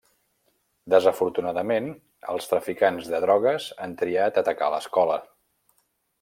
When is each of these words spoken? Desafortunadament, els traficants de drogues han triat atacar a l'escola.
Desafortunadament, 0.93 1.91
els 2.35 2.49
traficants 2.53 3.11
de 3.13 3.21
drogues 3.27 3.69
han 3.85 3.95
triat 4.01 4.41
atacar 4.43 4.71
a 4.71 4.75
l'escola. 4.79 5.21